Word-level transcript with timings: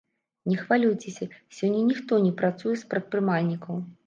Не 0.51 0.55
хвалюйцеся, 0.61 1.27
сёння 1.57 1.81
ніхто 1.91 2.19
не 2.25 2.33
працуе 2.41 2.75
з 2.85 2.89
прадпрымальнікаў. 2.97 3.83